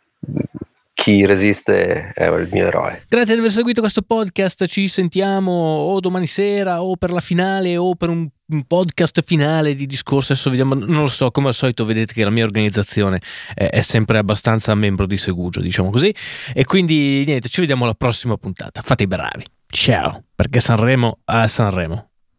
Chi 0.92 1.26
resiste 1.26 2.12
è 2.12 2.28
il 2.28 2.48
mio 2.52 2.66
eroe. 2.66 3.02
Grazie 3.08 3.34
di 3.34 3.40
aver 3.40 3.50
seguito 3.50 3.80
questo 3.80 4.02
podcast. 4.02 4.66
Ci 4.66 4.86
sentiamo 4.86 5.50
o 5.50 5.98
domani 5.98 6.28
sera 6.28 6.84
o 6.84 6.94
per 6.94 7.10
la 7.10 7.20
finale 7.20 7.76
o 7.76 7.96
per 7.96 8.10
un 8.10 8.28
podcast 8.64 9.22
finale 9.22 9.74
di 9.74 9.86
discorso. 9.86 10.34
Adesso 10.34 10.50
vediamo, 10.50 10.74
non 10.74 11.00
lo 11.00 11.08
so, 11.08 11.32
come 11.32 11.48
al 11.48 11.54
solito 11.54 11.84
vedete 11.84 12.12
che 12.12 12.22
la 12.22 12.30
mia 12.30 12.44
organizzazione 12.44 13.18
è, 13.52 13.70
è 13.70 13.80
sempre 13.80 14.18
abbastanza 14.18 14.72
membro 14.76 15.06
di 15.06 15.18
Segugio, 15.18 15.60
diciamo 15.60 15.90
così. 15.90 16.14
E 16.54 16.64
quindi 16.64 17.24
niente, 17.26 17.48
ci 17.48 17.58
vediamo 17.60 17.82
alla 17.82 17.94
prossima 17.94 18.36
puntata. 18.36 18.82
Fate 18.82 19.02
i 19.02 19.08
bravi. 19.08 19.44
Ciao, 19.66 20.22
perché 20.32 20.60
Sanremo 20.60 21.18
a 21.24 21.48
Sanremo. 21.48 22.09